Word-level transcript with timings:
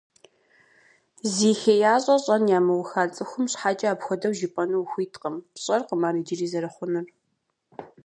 Зи 1.33 1.51
хеящӀэ 1.59 2.15
щӀэн 2.23 2.43
ямыуха 2.57 3.03
цӀыхум 3.13 3.45
щхьэкӀэ 3.51 3.87
апхуэдэу 3.91 4.35
жыпӀэну 4.37 4.79
ухуиткъым, 4.83 5.35
пщӀэркъым 5.53 6.01
ар 6.07 6.15
иджыри 6.21 6.47
зэрыхъунур. 6.51 7.07